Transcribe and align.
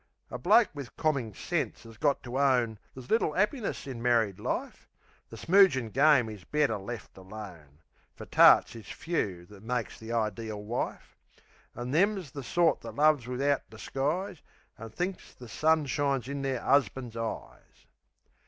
A 0.31 0.39
bloke 0.39 0.69
wiv 0.73 0.95
commin 0.97 1.31
sense 1.35 1.85
'as 1.85 1.95
got 1.97 2.23
to 2.23 2.39
own 2.39 2.79
There's 2.95 3.11
little 3.11 3.33
'appiness 3.35 3.85
in 3.85 4.01
married 4.01 4.39
life. 4.39 4.89
The 5.29 5.37
smoogin' 5.37 5.91
game 5.93 6.27
is 6.27 6.43
better 6.43 6.77
left 6.79 7.15
alone, 7.19 7.83
Fer 8.15 8.25
tarts 8.25 8.75
is 8.75 8.87
few 8.87 9.45
that 9.45 9.61
makes 9.61 9.99
the 9.99 10.09
ideel 10.09 10.63
wife. 10.63 11.15
An' 11.75 11.91
them's 11.91 12.31
the 12.31 12.41
sort 12.41 12.81
that 12.81 12.95
loves 12.95 13.27
wivout 13.27 13.69
disguise, 13.69 14.41
An' 14.75 14.89
thinks 14.89 15.35
the 15.35 15.47
sun 15.47 15.85
shines 15.85 16.27
in 16.27 16.41
their 16.41 16.61
'usban's' 16.61 17.15
eyes. 17.15 17.85